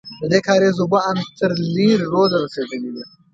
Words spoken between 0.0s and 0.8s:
ددې کارېز